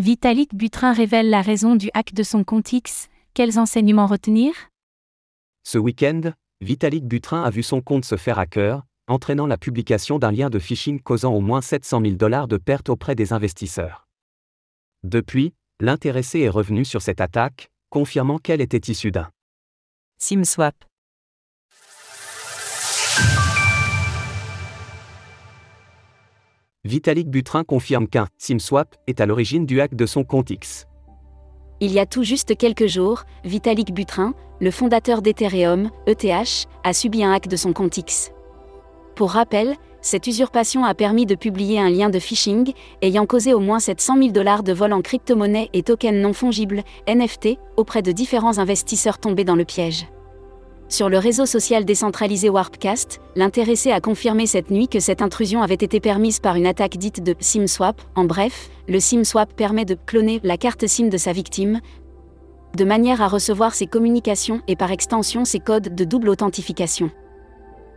[0.00, 4.52] Vitalik Butrin révèle la raison du hack de son compte X, quels enseignements retenir?
[5.64, 6.20] Ce week-end,
[6.60, 10.60] Vitalik Butrin a vu son compte se faire hacker, entraînant la publication d'un lien de
[10.60, 14.06] phishing causant au moins 700 000 dollars de pertes auprès des investisseurs.
[15.02, 19.28] Depuis, l'intéressé est revenu sur cette attaque, confirmant qu'elle était issue d'un
[20.18, 20.76] SimSwap.
[26.88, 30.86] Vitalik Butrin confirme qu'un SimSwap est à l'origine du hack de son compte X.
[31.80, 37.22] Il y a tout juste quelques jours, Vitalik Butrin, le fondateur d'Ethereum, ETH, a subi
[37.22, 38.32] un hack de son compte X.
[39.16, 43.60] Pour rappel, cette usurpation a permis de publier un lien de phishing, ayant causé au
[43.60, 48.12] moins 700 000 dollars de vol en crypto-monnaie et tokens non fongibles, NFT, auprès de
[48.12, 50.06] différents investisseurs tombés dans le piège.
[50.90, 55.74] Sur le réseau social décentralisé Warpcast, l'intéressé a confirmé cette nuit que cette intrusion avait
[55.74, 58.00] été permise par une attaque dite de SIM-swap.
[58.14, 61.80] En bref, le SIM-swap permet de cloner la carte SIM de sa victime,
[62.74, 67.10] de manière à recevoir ses communications et par extension ses codes de double authentification.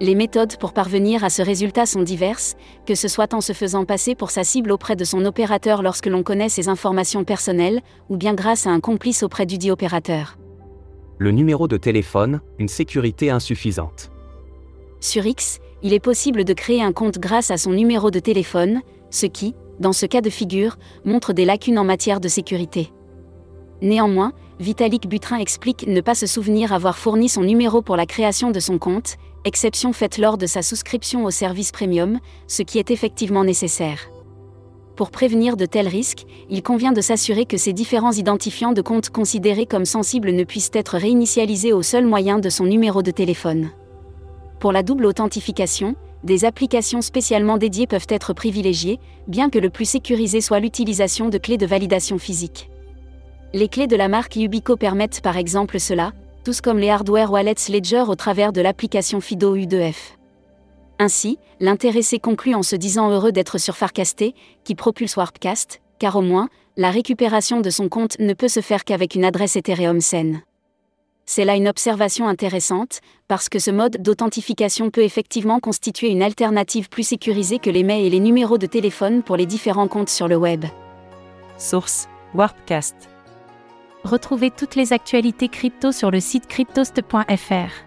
[0.00, 2.54] Les méthodes pour parvenir à ce résultat sont diverses,
[2.86, 6.06] que ce soit en se faisant passer pour sa cible auprès de son opérateur lorsque
[6.06, 10.36] l'on connaît ses informations personnelles, ou bien grâce à un complice auprès du dit opérateur
[11.18, 14.10] le numéro de téléphone, une sécurité insuffisante.
[15.00, 18.82] Sur X, il est possible de créer un compte grâce à son numéro de téléphone,
[19.10, 22.92] ce qui, dans ce cas de figure, montre des lacunes en matière de sécurité.
[23.82, 28.50] Néanmoins, Vitalik Butrin explique ne pas se souvenir avoir fourni son numéro pour la création
[28.50, 32.90] de son compte, exception faite lors de sa souscription au service premium, ce qui est
[32.90, 34.08] effectivement nécessaire.
[34.96, 39.10] Pour prévenir de tels risques, il convient de s'assurer que ces différents identifiants de compte
[39.10, 43.68] considérés comme sensibles ne puissent être réinitialisés au seul moyen de son numéro de téléphone.
[44.58, 49.84] Pour la double authentification, des applications spécialement dédiées peuvent être privilégiées, bien que le plus
[49.84, 52.70] sécurisé soit l'utilisation de clés de validation physique.
[53.52, 57.68] Les clés de la marque Ubico permettent par exemple cela, tous comme les hardware wallets
[57.68, 60.15] Ledger au travers de l'application Fido U2F.
[60.98, 64.34] Ainsi, l'intéressé conclut en se disant heureux d'être sur Farcasté,
[64.64, 68.84] qui propulse Warpcast, car au moins, la récupération de son compte ne peut se faire
[68.84, 70.42] qu'avec une adresse Ethereum saine.
[71.28, 76.88] C'est là une observation intéressante, parce que ce mode d'authentification peut effectivement constituer une alternative
[76.88, 80.28] plus sécurisée que les mails et les numéros de téléphone pour les différents comptes sur
[80.28, 80.64] le web.
[81.58, 82.94] Source Warpcast.
[84.04, 87.85] Retrouvez toutes les actualités crypto sur le site cryptost.fr.